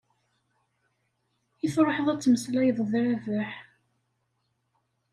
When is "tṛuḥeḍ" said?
1.73-2.07